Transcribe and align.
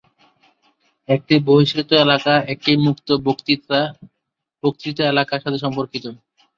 একটি 1.09 1.35
বহিষ্কৃত 1.47 1.89
এলাকা 2.05 2.33
একটি 2.53 2.71
মুক্ত 2.85 3.07
বক্তৃতা 4.63 5.03
এলাকার 5.11 5.43
সাথে 5.43 5.57
সম্পর্কিত। 5.65 6.05